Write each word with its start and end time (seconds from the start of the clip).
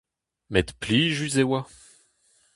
Met 0.51 0.69
plijus 0.81 1.35
e 1.41 1.43
oa. 1.49 1.61